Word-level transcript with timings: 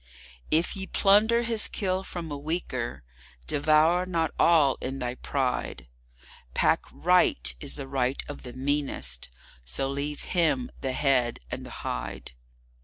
If 0.49 0.75
ye 0.75 0.87
plunder 0.87 1.43
his 1.43 1.67
Kill 1.67 2.01
from 2.03 2.31
a 2.31 2.35
weaker, 2.39 3.03
devour 3.45 4.07
not 4.07 4.31
all 4.39 4.79
in 4.81 4.97
thy 4.97 5.13
pride; 5.13 5.87
Pack 6.55 6.79
Right 6.91 7.53
is 7.59 7.75
the 7.75 7.87
right 7.87 8.23
of 8.27 8.41
the 8.41 8.53
meanest; 8.53 9.29
so 9.63 9.87
leave 9.91 10.23
him 10.23 10.71
the 10.81 10.93
head 10.93 11.37
and 11.51 11.63
the 11.63 11.69
hide. 11.85 12.31